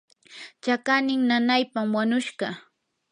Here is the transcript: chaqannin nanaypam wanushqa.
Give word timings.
chaqannin 0.63 1.21
nanaypam 1.29 1.89
wanushqa. 1.97 2.47